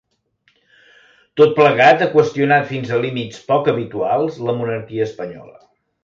Tot 1.41 1.51
plegat 1.57 1.99
ha 2.05 2.07
qüestionat 2.15 2.65
fins 2.71 2.93
a 2.95 3.01
límits 3.03 3.43
poc 3.51 3.69
habituals 3.73 4.39
la 4.47 4.55
monarquia 4.63 5.05
espanyola. 5.11 5.61